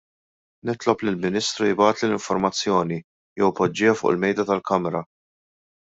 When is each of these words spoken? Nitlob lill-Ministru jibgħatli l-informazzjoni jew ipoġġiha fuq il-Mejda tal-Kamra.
Nitlob 0.69 1.03
lill-Ministru 1.09 1.67
jibgħatli 1.73 2.09
l-informazzjoni 2.09 2.99
jew 3.43 3.53
ipoġġiha 3.53 3.97
fuq 4.01 4.15
il-Mejda 4.15 4.51
tal-Kamra. 4.53 5.05